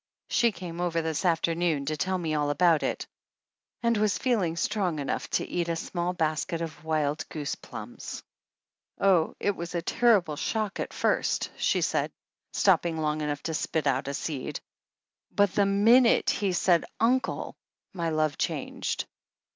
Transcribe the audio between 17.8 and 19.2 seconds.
my love changed.